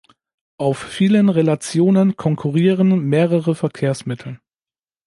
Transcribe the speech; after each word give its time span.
Auf 0.57 0.79
vielen 0.79 1.29
Relationen 1.29 2.17
konkurrieren 2.17 3.01
mehrere 3.07 3.53
Verkehrsmittel. 3.53 4.41